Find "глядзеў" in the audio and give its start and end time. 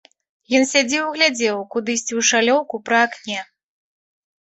1.17-1.61